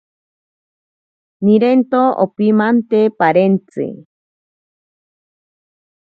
Nirento 1.45 1.99
ompimante 2.23 3.01
parentzi. 3.19 3.87